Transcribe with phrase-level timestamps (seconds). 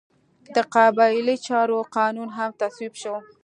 [0.55, 3.15] د قبایلي چارو قانون هم تصویب شو.